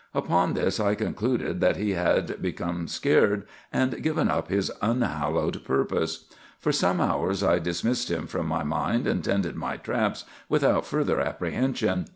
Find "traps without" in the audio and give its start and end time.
9.77-10.87